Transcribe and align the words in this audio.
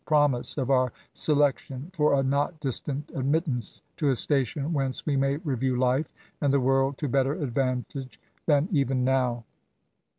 of 0.01 0.05
pro 0.07 0.27
mise 0.27 0.57
of 0.57 0.71
our 0.71 0.91
selection 1.13 1.91
for 1.93 2.15
a 2.15 2.23
not 2.23 2.59
distant 2.59 3.11
admittance 3.13 3.83
to 3.97 4.09
a 4.09 4.15
station 4.15 4.73
whence 4.73 5.05
we 5.05 5.15
may 5.15 5.37
review 5.37 5.77
life 5.77 6.07
and 6.41 6.51
the 6.51 6.59
world 6.59 6.97
to 6.97 7.07
better 7.07 7.33
advantage 7.35 8.19
than 8.47 8.67
even 8.71 9.03
now. 9.03 9.43